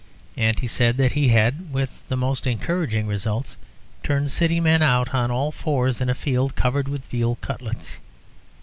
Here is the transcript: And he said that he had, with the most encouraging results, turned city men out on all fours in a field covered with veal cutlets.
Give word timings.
And 0.35 0.59
he 0.59 0.65
said 0.65 0.97
that 0.97 1.11
he 1.11 1.27
had, 1.27 1.71
with 1.71 2.01
the 2.09 2.17
most 2.17 2.47
encouraging 2.47 3.05
results, 3.05 3.55
turned 4.01 4.31
city 4.31 4.59
men 4.59 4.81
out 4.81 5.13
on 5.13 5.29
all 5.29 5.51
fours 5.51 6.01
in 6.01 6.09
a 6.09 6.15
field 6.15 6.55
covered 6.55 6.87
with 6.87 7.05
veal 7.05 7.35
cutlets. 7.35 7.97